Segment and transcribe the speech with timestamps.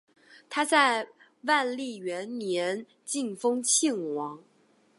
[0.49, 1.07] 他在
[1.43, 4.43] 万历元年晋封庆王。